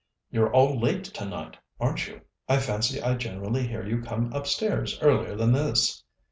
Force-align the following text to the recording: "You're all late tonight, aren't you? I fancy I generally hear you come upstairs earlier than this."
"You're 0.31 0.51
all 0.51 0.79
late 0.79 1.03
tonight, 1.03 1.57
aren't 1.79 2.07
you? 2.07 2.21
I 2.49 2.57
fancy 2.57 2.99
I 2.99 3.13
generally 3.13 3.67
hear 3.67 3.85
you 3.85 4.01
come 4.01 4.33
upstairs 4.33 4.97
earlier 4.99 5.35
than 5.35 5.51
this." 5.51 6.03